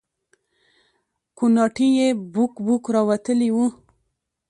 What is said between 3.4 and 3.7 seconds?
وو.